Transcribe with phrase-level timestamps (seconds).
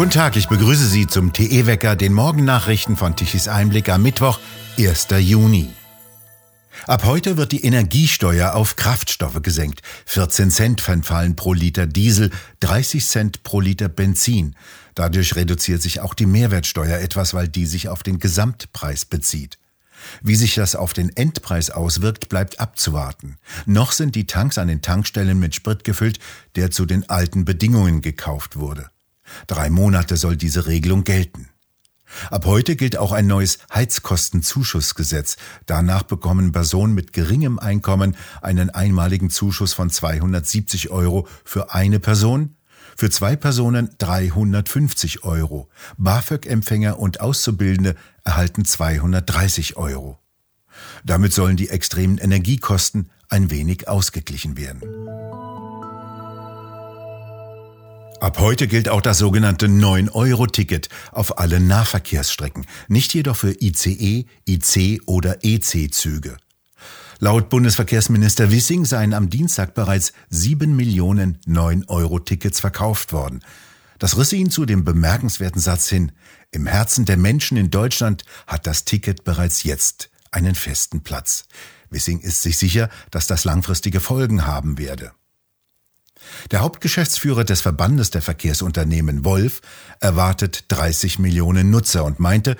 [0.00, 4.40] Guten Tag, ich begrüße Sie zum TE-Wecker, den Morgennachrichten von Tichys Einblick am Mittwoch,
[4.78, 5.08] 1.
[5.18, 5.68] Juni.
[6.86, 9.82] Ab heute wird die Energiesteuer auf Kraftstoffe gesenkt.
[10.06, 12.30] 14 Cent verfallen pro Liter Diesel,
[12.60, 14.56] 30 Cent pro Liter Benzin.
[14.94, 19.59] Dadurch reduziert sich auch die Mehrwertsteuer etwas, weil die sich auf den Gesamtpreis bezieht.
[20.22, 23.36] Wie sich das auf den Endpreis auswirkt, bleibt abzuwarten.
[23.66, 26.18] Noch sind die Tanks an den Tankstellen mit Sprit gefüllt,
[26.56, 28.90] der zu den alten Bedingungen gekauft wurde.
[29.46, 31.48] Drei Monate soll diese Regelung gelten.
[32.30, 35.36] Ab heute gilt auch ein neues Heizkostenzuschussgesetz.
[35.66, 42.56] Danach bekommen Personen mit geringem Einkommen einen einmaligen Zuschuss von 270 Euro für eine Person,
[42.96, 45.68] für zwei Personen 350 Euro.
[45.96, 50.18] BAföG-Empfänger und Auszubildende erhalten 230 Euro.
[51.04, 54.82] Damit sollen die extremen Energiekosten ein wenig ausgeglichen werden.
[58.20, 65.02] Ab heute gilt auch das sogenannte 9-Euro-Ticket auf alle Nahverkehrsstrecken, nicht jedoch für ICE, IC
[65.06, 66.36] oder EC-Züge.
[67.22, 73.44] Laut Bundesverkehrsminister Wissing seien am Dienstag bereits 7 Millionen 9-Euro-Tickets verkauft worden.
[73.98, 76.12] Das riss ihn zu dem bemerkenswerten Satz hin,
[76.50, 81.44] im Herzen der Menschen in Deutschland hat das Ticket bereits jetzt einen festen Platz.
[81.90, 85.12] Wissing ist sich sicher, dass das langfristige Folgen haben werde.
[86.50, 89.60] Der Hauptgeschäftsführer des Verbandes der Verkehrsunternehmen Wolf
[90.00, 92.56] erwartet 30 Millionen Nutzer und meinte,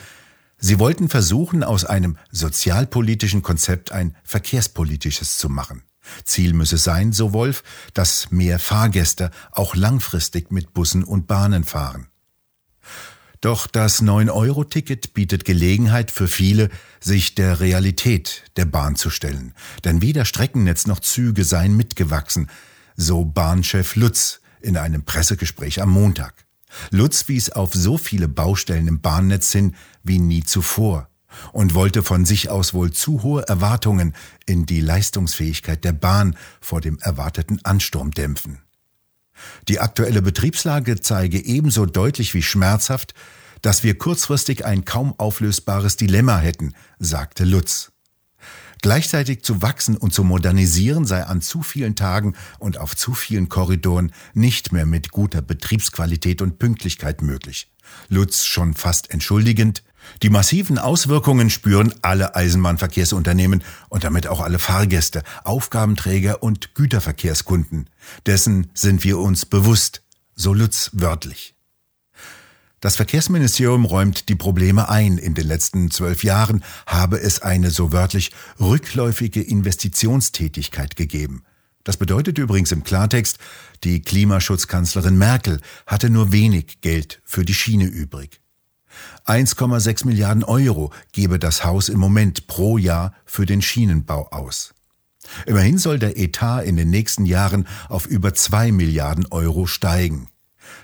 [0.60, 5.82] sie wollten versuchen, aus einem sozialpolitischen Konzept ein verkehrspolitisches zu machen.
[6.24, 7.62] Ziel müsse sein, so Wolf,
[7.94, 12.08] dass mehr Fahrgäste auch langfristig mit Bussen und Bahnen fahren.
[13.40, 16.68] Doch das 9-Euro-Ticket bietet Gelegenheit für viele,
[17.00, 19.54] sich der Realität der Bahn zu stellen.
[19.84, 22.50] Denn weder Streckennetz noch Züge seien mitgewachsen,
[22.96, 26.44] so Bahnchef Lutz in einem Pressegespräch am Montag.
[26.90, 31.08] Lutz wies auf so viele Baustellen im Bahnnetz hin wie nie zuvor
[31.52, 34.14] und wollte von sich aus wohl zu hohe Erwartungen
[34.46, 38.58] in die Leistungsfähigkeit der Bahn vor dem erwarteten Ansturm dämpfen.
[39.68, 43.14] Die aktuelle Betriebslage zeige ebenso deutlich wie schmerzhaft,
[43.62, 47.89] dass wir kurzfristig ein kaum auflösbares Dilemma hätten, sagte Lutz.
[48.82, 53.48] Gleichzeitig zu wachsen und zu modernisieren sei an zu vielen Tagen und auf zu vielen
[53.48, 57.70] Korridoren nicht mehr mit guter Betriebsqualität und Pünktlichkeit möglich.
[58.08, 59.82] Lutz schon fast entschuldigend,
[60.22, 67.90] die massiven Auswirkungen spüren alle Eisenbahnverkehrsunternehmen und damit auch alle Fahrgäste, Aufgabenträger und Güterverkehrskunden.
[68.26, 70.02] Dessen sind wir uns bewusst,
[70.34, 71.54] so Lutz wörtlich.
[72.80, 75.18] Das Verkehrsministerium räumt die Probleme ein.
[75.18, 81.44] In den letzten zwölf Jahren habe es eine so wörtlich rückläufige Investitionstätigkeit gegeben.
[81.84, 83.38] Das bedeutet übrigens im Klartext,
[83.84, 88.40] die Klimaschutzkanzlerin Merkel hatte nur wenig Geld für die Schiene übrig.
[89.26, 94.74] 1,6 Milliarden Euro gebe das Haus im Moment pro Jahr für den Schienenbau aus.
[95.44, 100.28] Immerhin soll der Etat in den nächsten Jahren auf über zwei Milliarden Euro steigen.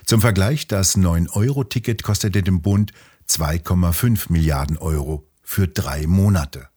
[0.05, 2.93] Zum Vergleich, das 9-Euro-Ticket kostete dem Bund
[3.29, 6.69] 2,5 Milliarden Euro für drei Monate.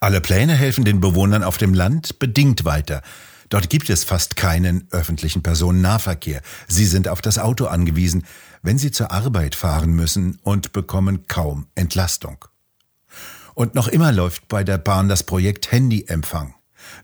[0.00, 3.02] Alle Pläne helfen den Bewohnern auf dem Land bedingt weiter.
[3.48, 6.40] Dort gibt es fast keinen öffentlichen Personennahverkehr.
[6.68, 8.24] Sie sind auf das Auto angewiesen,
[8.62, 12.44] wenn sie zur Arbeit fahren müssen und bekommen kaum Entlastung.
[13.54, 16.54] Und noch immer läuft bei der Bahn das Projekt Handyempfang.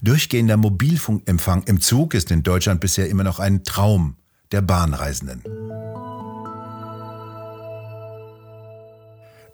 [0.00, 4.16] Durchgehender Mobilfunkempfang im Zug ist in Deutschland bisher immer noch ein Traum
[4.52, 5.42] der Bahnreisenden.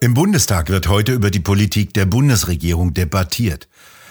[0.00, 3.68] Im Bundestag wird heute über die Politik der Bundesregierung debattiert.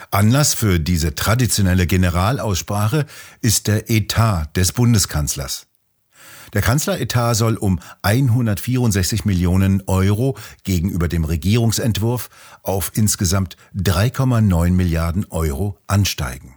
[0.09, 3.05] Anlass für diese traditionelle Generalaussprache
[3.41, 5.67] ist der Etat des Bundeskanzlers.
[6.53, 12.29] Der Kanzleretat soll um 164 Millionen Euro gegenüber dem Regierungsentwurf
[12.61, 16.53] auf insgesamt 3,9 Milliarden Euro ansteigen.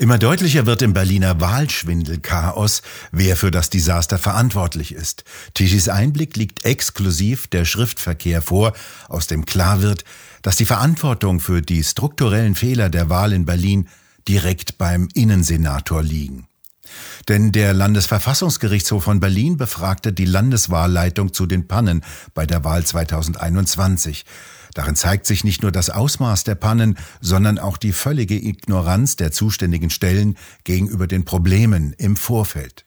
[0.00, 2.80] Immer deutlicher wird im Berliner Wahlschwindelchaos,
[3.12, 5.24] wer für das Desaster verantwortlich ist.
[5.52, 8.72] Tischis Einblick liegt exklusiv der Schriftverkehr vor,
[9.10, 10.04] aus dem klar wird,
[10.40, 13.88] dass die Verantwortung für die strukturellen Fehler der Wahl in Berlin
[14.26, 16.46] direkt beim Innensenator liegen.
[17.28, 22.02] Denn der Landesverfassungsgerichtshof von Berlin befragte die Landeswahlleitung zu den Pannen
[22.32, 24.24] bei der Wahl 2021.
[24.74, 29.32] Darin zeigt sich nicht nur das Ausmaß der Pannen, sondern auch die völlige Ignoranz der
[29.32, 32.84] zuständigen Stellen gegenüber den Problemen im Vorfeld.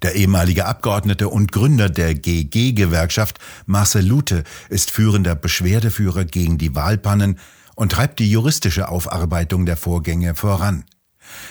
[0.00, 7.38] Der ehemalige Abgeordnete und Gründer der GG-Gewerkschaft Marcel Lute ist führender Beschwerdeführer gegen die Wahlpannen
[7.74, 10.84] und treibt die juristische Aufarbeitung der Vorgänge voran.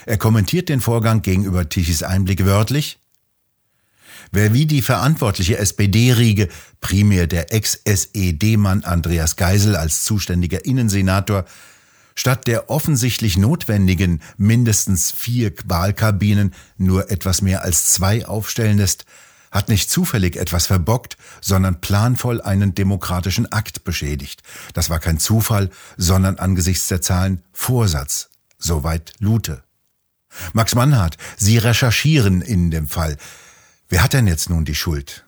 [0.06, 3.01] Er kommentiert den Vorgang gegenüber Tichys Einblick wörtlich.
[4.34, 6.48] Wer wie die verantwortliche SPD-Riege,
[6.80, 11.44] primär der Ex-SED-Mann Andreas Geisel als zuständiger Innensenator,
[12.16, 19.06] statt der offensichtlich notwendigen mindestens vier Wahlkabinen nur etwas mehr als zwei aufstellen lässt,
[19.52, 24.44] hat nicht zufällig etwas verbockt, sondern planvoll einen demokratischen Akt beschädigt.
[24.74, 28.30] Das war kein Zufall, sondern angesichts der Zahlen Vorsatz.
[28.58, 29.64] Soweit Lute.
[30.54, 33.18] Max Mannhardt, Sie recherchieren in dem Fall.
[33.92, 35.26] Wer hat denn jetzt nun die Schuld?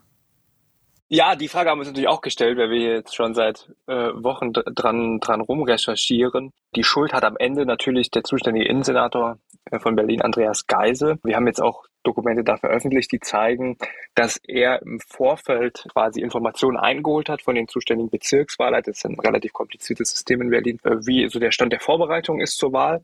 [1.09, 3.93] Ja, die Frage haben wir uns natürlich auch gestellt, weil wir jetzt schon seit äh,
[4.15, 6.53] Wochen dran, dran rumrecherchieren.
[6.73, 11.19] Die Schuld hat am Ende natürlich der zuständige Innensenator äh, von Berlin, Andreas Geisel.
[11.25, 13.77] Wir haben jetzt auch Dokumente da veröffentlicht, die zeigen,
[14.15, 18.93] dass er im Vorfeld quasi Informationen eingeholt hat von den zuständigen Bezirkswahlleitern.
[18.93, 22.39] Das ist ein relativ kompliziertes System in Berlin, äh, wie so der Stand der Vorbereitung
[22.39, 23.03] ist zur Wahl.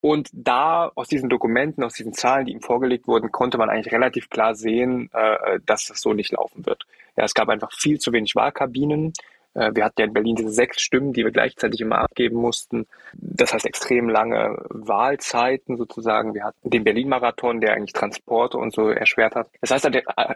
[0.00, 3.92] Und da aus diesen Dokumenten, aus diesen Zahlen, die ihm vorgelegt wurden, konnte man eigentlich
[3.92, 6.84] relativ klar sehen, äh, dass das so nicht laufen wird.
[7.16, 9.12] Ja, es gab einfach viel zu wenig Wahlkabinen.
[9.54, 12.86] Äh, wir hatten ja in Berlin diese sechs Stimmen, die wir gleichzeitig immer abgeben mussten.
[13.12, 16.34] Das heißt extrem lange Wahlzeiten sozusagen.
[16.34, 19.48] Wir hatten den Berlin-Marathon, der eigentlich Transporte und so erschwert hat.
[19.60, 19.90] Das heißt,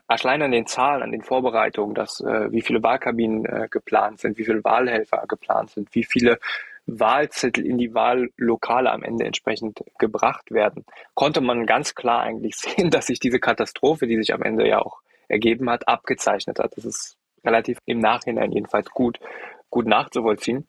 [0.09, 4.37] allein an den Zahlen, an den Vorbereitungen, dass äh, wie viele Wahlkabinen äh, geplant sind,
[4.39, 6.39] wie viele Wahlhelfer geplant sind, wie viele
[6.87, 10.85] Wahlzettel in die Wahllokale am Ende entsprechend gebracht werden,
[11.15, 14.81] konnte man ganz klar eigentlich sehen, dass sich diese Katastrophe, die sich am Ende ja
[14.81, 16.77] auch ergeben hat, abgezeichnet hat.
[16.77, 19.19] Das ist relativ im Nachhinein jedenfalls gut,
[19.71, 20.67] gut nachzuvollziehen.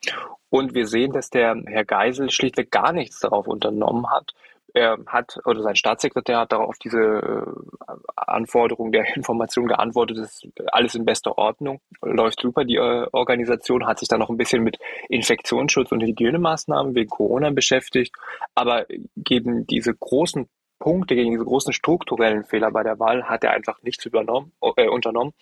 [0.50, 4.32] Und wir sehen, dass der Herr Geisel schlichtweg gar nichts darauf unternommen hat.
[4.76, 10.96] Er hat, oder sein Staatssekretär hat darauf diese äh, Anforderung der Information geantwortet, ist alles
[10.96, 12.66] in bester Ordnung, läuft super.
[12.66, 14.78] Die äh, Organisation hat sich dann noch ein bisschen mit
[15.08, 18.14] Infektionsschutz und Hygienemaßnahmen wegen Corona beschäftigt,
[18.54, 18.86] aber
[19.16, 23.82] gegen diese großen Punkte, gegen diese großen strukturellen Fehler bei der Wahl hat er einfach
[23.82, 25.34] nichts übernommen, äh, unternommen.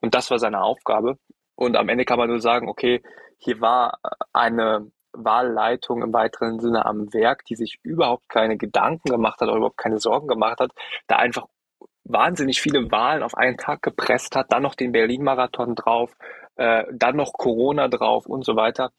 [0.00, 1.18] Und das war seine Aufgabe.
[1.56, 3.02] Und am Ende kann man nur sagen, okay,
[3.38, 3.98] hier war
[4.32, 9.58] eine Wahlleitung im weiteren Sinne am Werk, die sich überhaupt keine Gedanken gemacht hat oder
[9.58, 10.72] überhaupt keine Sorgen gemacht hat,
[11.06, 11.46] da einfach
[12.04, 16.12] wahnsinnig viele Wahlen auf einen Tag gepresst hat, dann noch den Berlin-Marathon drauf,
[16.56, 18.92] äh, dann noch Corona drauf und so weiter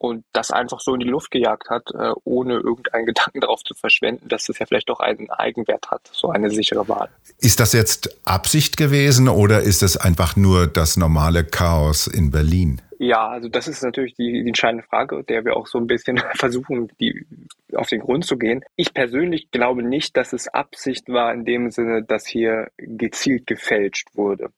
[0.00, 3.74] und das einfach so in die Luft gejagt hat, äh, ohne irgendeinen Gedanken darauf zu
[3.74, 7.10] verschwenden, dass es ja vielleicht doch einen Eigenwert hat, so eine sichere Wahl.
[7.38, 12.80] Ist das jetzt Absicht gewesen oder ist es einfach nur das normale Chaos in Berlin?
[13.02, 16.18] Ja, also das ist natürlich die, die entscheidende Frage, der wir auch so ein bisschen
[16.34, 17.26] versuchen, die
[17.74, 18.62] auf den Grund zu gehen.
[18.76, 24.08] Ich persönlich glaube nicht, dass es Absicht war in dem Sinne, dass hier gezielt gefälscht
[24.14, 24.50] wurde.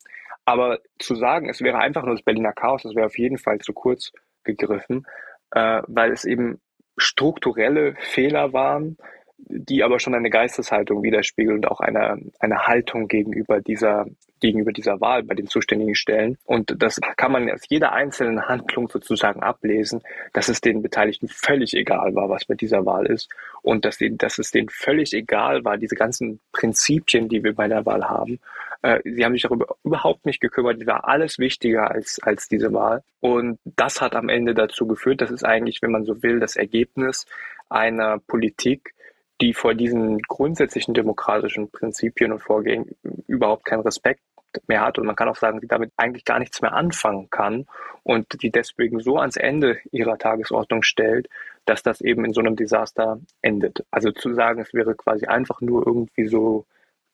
[0.45, 3.61] Aber zu sagen, es wäre einfach nur das Berliner Chaos, das wäre auf jeden Fall
[3.61, 4.11] zu kurz
[4.43, 5.07] gegriffen
[5.53, 6.61] äh, weil es eben
[6.97, 8.97] strukturelle Fehler waren,
[9.39, 14.07] die aber schon eine Geisteshaltung widerspiegeln und auch eine, eine Haltung gegenüber dieser,
[14.43, 16.37] gegenüber dieser Wahl bei den zuständigen Stellen.
[16.45, 20.03] Und das kann man aus jeder einzelnen Handlung sozusagen ablesen,
[20.35, 23.31] dass es den Beteiligten völlig egal war, was mit dieser Wahl ist.
[23.63, 27.69] Und dass, die, dass es denen völlig egal war, diese ganzen Prinzipien, die wir bei
[27.69, 28.41] der Wahl haben,
[28.83, 30.81] äh, sie haben sich darüber überhaupt nicht gekümmert.
[30.81, 33.03] Die war alles wichtiger als, als diese Wahl.
[33.21, 36.57] Und das hat am Ende dazu geführt, das ist eigentlich, wenn man so will, das
[36.57, 37.25] Ergebnis
[37.69, 38.95] einer Politik,
[39.41, 42.95] die vor diesen grundsätzlichen demokratischen Prinzipien und Vorgängen
[43.27, 44.21] überhaupt keinen Respekt
[44.67, 47.67] mehr hat und man kann auch sagen, die damit eigentlich gar nichts mehr anfangen kann
[48.03, 51.29] und die deswegen so ans Ende ihrer Tagesordnung stellt,
[51.65, 53.85] dass das eben in so einem Desaster endet.
[53.91, 56.67] Also zu sagen, es wäre quasi einfach nur irgendwie so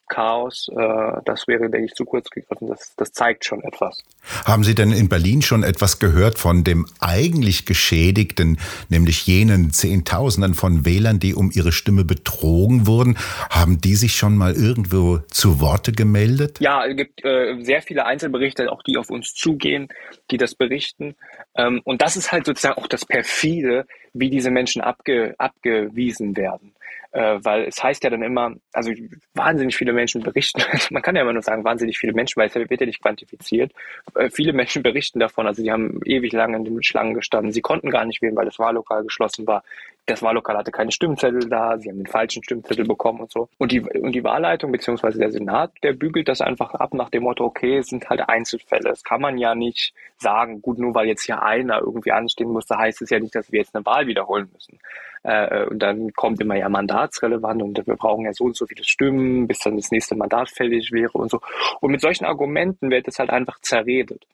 [0.09, 2.69] Chaos, äh, das wäre, denke ich, zu kurz gegriffen.
[2.69, 4.03] Das, das zeigt schon etwas.
[4.45, 10.55] Haben Sie denn in Berlin schon etwas gehört von dem eigentlich Geschädigten, nämlich jenen Zehntausenden
[10.55, 13.17] von Wählern, die um ihre Stimme betrogen wurden?
[13.51, 16.59] Haben die sich schon mal irgendwo zu Worte gemeldet?
[16.61, 19.89] Ja, es gibt äh, sehr viele Einzelberichte, auch die auf uns zugehen,
[20.31, 21.15] die das berichten.
[21.55, 26.73] Ähm, und das ist halt sozusagen auch das Perfide, wie diese Menschen abge, abgewiesen werden
[27.13, 28.93] äh, weil es heißt ja dann immer, also
[29.35, 32.55] wahnsinnig viele Menschen berichten, man kann ja immer nur sagen, wahnsinnig viele Menschen, weil es
[32.55, 33.73] wird ja nicht quantifiziert.
[34.15, 37.63] Äh, viele Menschen berichten davon, also sie haben ewig lange in den Schlangen gestanden, sie
[37.63, 39.63] konnten gar nicht wählen, weil das Wahllokal geschlossen war.
[40.09, 43.51] Das Wahllokal hatte keine Stimmzettel da, sie haben den falschen Stimmzettel bekommen und so.
[43.59, 47.25] Und die, und die Wahlleitung beziehungsweise der Senat, der bügelt das einfach ab nach dem
[47.25, 48.89] Motto, okay, es sind halt Einzelfälle.
[48.89, 52.79] Das kann man ja nicht sagen, gut, nur weil jetzt hier einer irgendwie anstehen musste,
[52.79, 54.79] heißt es ja nicht, dass wir jetzt eine Wahl wiederholen müssen.
[55.25, 58.85] Äh, und dann kommt immer ja mandatsrelevant und wir brauchen ja so und so viele
[58.85, 61.41] Stimmen, bis dann das nächste Mandat fällig wäre und so.
[61.81, 64.27] Und mit solchen Argumenten wird es halt einfach zerredet.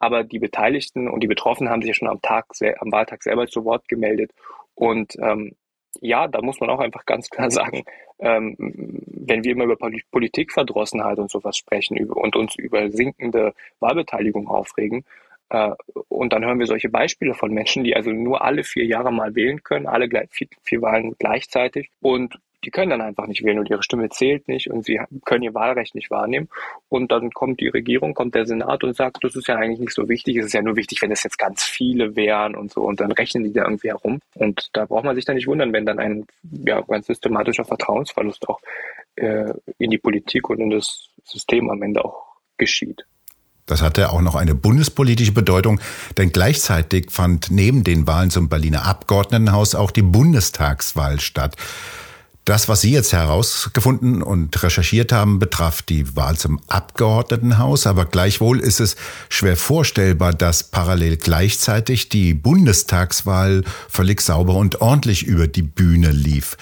[0.00, 2.46] Aber die Beteiligten und die Betroffenen haben sich ja schon am Tag,
[2.80, 4.32] am Wahltag selber zu Wort gemeldet
[4.80, 5.52] und ähm,
[6.00, 7.84] ja, da muss man auch einfach ganz klar sagen,
[8.18, 9.76] ähm, wenn wir immer über
[10.10, 15.04] Politikverdrossenheit und sowas sprechen und uns über sinkende Wahlbeteiligung aufregen,
[15.50, 15.72] äh,
[16.08, 19.34] und dann hören wir solche Beispiele von Menschen, die also nur alle vier Jahre mal
[19.34, 23.70] wählen können, alle vier, vier Wahlen gleichzeitig und die können dann einfach nicht wählen und
[23.70, 26.48] ihre Stimme zählt nicht und sie können ihr Wahlrecht nicht wahrnehmen.
[26.88, 29.94] Und dann kommt die Regierung, kommt der Senat und sagt, das ist ja eigentlich nicht
[29.94, 32.82] so wichtig, es ist ja nur wichtig, wenn es jetzt ganz viele wären und so
[32.82, 34.20] und dann rechnen die da irgendwie herum.
[34.34, 36.26] Und da braucht man sich dann nicht wundern, wenn dann ein
[36.64, 38.60] ja, ganz systematischer Vertrauensverlust auch
[39.16, 42.26] äh, in die Politik und in das System am Ende auch
[42.58, 43.04] geschieht.
[43.70, 45.80] Das hatte auch noch eine bundespolitische Bedeutung,
[46.18, 51.56] denn gleichzeitig fand neben den Wahlen zum Berliner Abgeordnetenhaus auch die Bundestagswahl statt.
[52.46, 58.60] Das, was Sie jetzt herausgefunden und recherchiert haben, betraf die Wahl zum Abgeordnetenhaus, aber gleichwohl
[58.60, 58.96] ist es
[59.28, 66.56] schwer vorstellbar, dass parallel gleichzeitig die Bundestagswahl völlig sauber und ordentlich über die Bühne lief.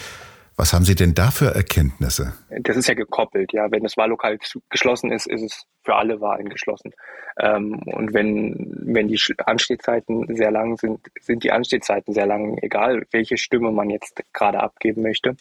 [0.59, 2.33] Was haben Sie denn da für Erkenntnisse?
[2.51, 3.71] Das ist ja gekoppelt, ja.
[3.71, 4.39] Wenn das Wahllokal
[4.71, 6.93] geschlossen ist, ist es für alle Wahlen geschlossen.
[7.39, 13.07] Ähm, und wenn, wenn die Anstehzeiten sehr lang sind, sind die Anstehzeiten sehr lang, egal
[13.13, 15.37] welche Stimme man jetzt gerade abgeben möchte.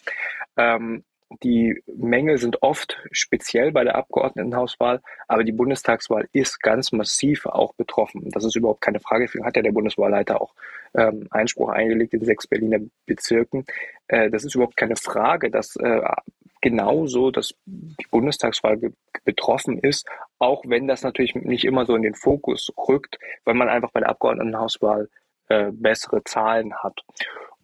[0.56, 1.02] Ähm,
[1.42, 7.74] die Mängel sind oft speziell bei der Abgeordnetenhauswahl, aber die Bundestagswahl ist ganz massiv auch
[7.74, 8.30] betroffen.
[8.30, 9.26] Das ist überhaupt keine Frage.
[9.26, 10.54] Deswegen hat ja der Bundeswahlleiter auch
[10.94, 13.66] ähm, Einspruch eingelegt in sechs Berliner Bezirken.
[14.06, 16.00] Äh, das ist überhaupt keine Frage, dass äh,
[16.60, 18.78] genauso dass die Bundestagswahl
[19.24, 20.08] betroffen ist,
[20.38, 24.00] auch wenn das natürlich nicht immer so in den Fokus rückt, weil man einfach bei
[24.00, 25.08] der Abgeordnetenhauswahl
[25.48, 27.00] äh, bessere Zahlen hat.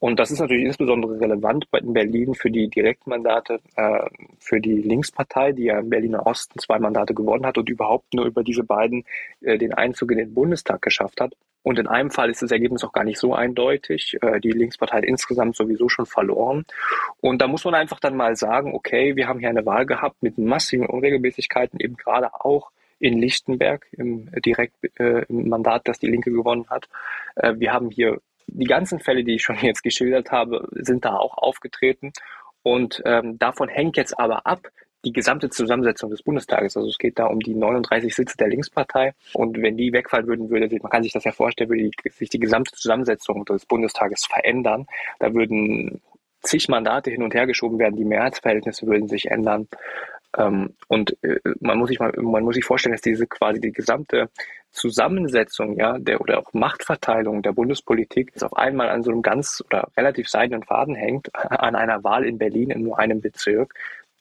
[0.04, 4.06] Und das ist natürlich insbesondere relevant in Berlin für die Direktmandate äh,
[4.38, 8.26] für die Linkspartei, die ja im Berliner Osten zwei Mandate gewonnen hat und überhaupt nur
[8.26, 9.06] über diese beiden
[9.40, 11.32] äh, den Einzug in den Bundestag geschafft hat.
[11.62, 14.18] Und in einem Fall ist das Ergebnis auch gar nicht so eindeutig.
[14.20, 16.66] Äh, die Linkspartei hat insgesamt sowieso schon verloren.
[17.22, 20.22] Und da muss man einfach dann mal sagen, okay, wir haben hier eine Wahl gehabt
[20.22, 26.10] mit massiven Unregelmäßigkeiten, eben gerade auch in Lichtenberg im direkt äh, im Mandat, das die
[26.10, 26.90] Linke gewonnen hat.
[27.36, 31.16] Äh, wir haben hier die ganzen Fälle, die ich schon jetzt geschildert habe, sind da
[31.16, 32.12] auch aufgetreten.
[32.62, 34.68] Und ähm, davon hängt jetzt aber ab,
[35.04, 36.76] die gesamte Zusammensetzung des Bundestages.
[36.76, 39.12] Also es geht da um die 39 Sitze der Linkspartei.
[39.34, 42.30] Und wenn die wegfallen würden, würde, man kann sich das ja vorstellen, würde die, sich
[42.30, 44.86] die gesamte Zusammensetzung des Bundestages verändern.
[45.18, 46.00] Da würden
[46.40, 49.68] zig Mandate hin und her geschoben werden, die Mehrheitsverhältnisse würden sich ändern.
[50.36, 53.72] Ähm, und äh, man muss sich mal, man muss sich vorstellen, dass diese quasi die
[53.72, 54.30] gesamte
[54.74, 59.62] Zusammensetzung, ja, der oder auch Machtverteilung der Bundespolitik jetzt auf einmal an so einem ganz
[59.66, 63.74] oder relativ seidenen Faden hängt, an einer Wahl in Berlin in nur einem Bezirk,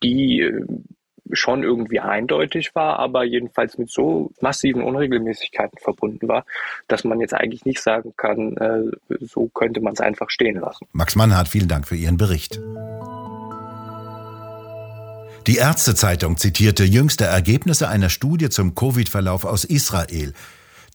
[0.03, 0.65] die äh,
[1.31, 6.45] schon irgendwie eindeutig war, aber jedenfalls mit so massiven Unregelmäßigkeiten verbunden war,
[6.87, 10.85] dass man jetzt eigentlich nicht sagen kann, äh, so könnte man es einfach stehen lassen.
[10.91, 12.59] Max Mannhardt, vielen Dank für Ihren Bericht.
[15.47, 20.33] Die Ärztezeitung zitierte jüngste Ergebnisse einer Studie zum Covid-Verlauf aus Israel.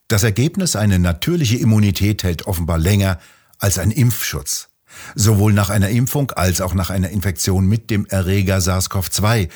[0.09, 3.19] Das Ergebnis, eine natürliche Immunität hält offenbar länger
[3.59, 4.71] als ein Impfschutz.
[5.15, 9.51] Sowohl nach einer Impfung als auch nach einer Infektion mit dem Erreger SARS-CoV-2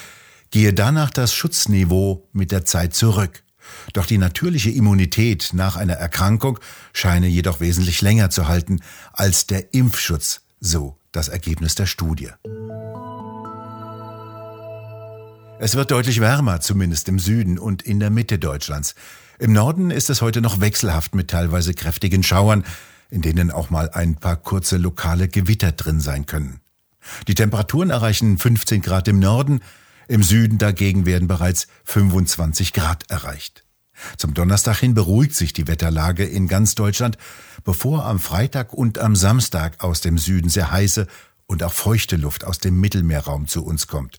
[0.50, 3.44] gehe danach das Schutzniveau mit der Zeit zurück.
[3.94, 6.58] Doch die natürliche Immunität nach einer Erkrankung
[6.92, 8.82] scheine jedoch wesentlich länger zu halten
[9.14, 12.28] als der Impfschutz, so das Ergebnis der Studie.
[15.64, 18.96] Es wird deutlich wärmer, zumindest im Süden und in der Mitte Deutschlands.
[19.38, 22.64] Im Norden ist es heute noch wechselhaft mit teilweise kräftigen Schauern,
[23.10, 26.58] in denen auch mal ein paar kurze lokale Gewitter drin sein können.
[27.28, 29.60] Die Temperaturen erreichen 15 Grad im Norden,
[30.08, 33.62] im Süden dagegen werden bereits 25 Grad erreicht.
[34.16, 37.18] Zum Donnerstag hin beruhigt sich die Wetterlage in ganz Deutschland,
[37.62, 41.06] bevor am Freitag und am Samstag aus dem Süden sehr heiße
[41.46, 44.18] und auch feuchte Luft aus dem Mittelmeerraum zu uns kommt.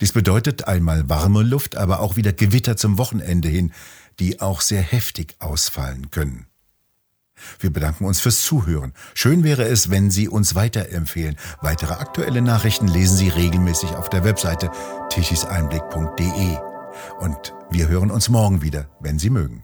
[0.00, 3.72] Dies bedeutet einmal warme Luft, aber auch wieder Gewitter zum Wochenende hin,
[4.18, 6.46] die auch sehr heftig ausfallen können.
[7.60, 8.92] Wir bedanken uns fürs Zuhören.
[9.14, 11.36] Schön wäre es, wenn Sie uns weiterempfehlen.
[11.60, 14.70] Weitere aktuelle Nachrichten lesen Sie regelmäßig auf der Webseite
[15.10, 16.56] tischiseinblick.de.
[17.20, 19.62] Und wir hören uns morgen wieder, wenn Sie mögen.